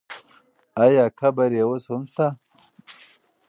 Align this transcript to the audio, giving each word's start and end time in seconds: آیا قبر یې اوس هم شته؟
آیا 0.83 1.05
قبر 1.19 1.49
یې 1.57 1.63
اوس 1.67 1.83
هم 1.91 2.03
شته؟ 2.11 2.27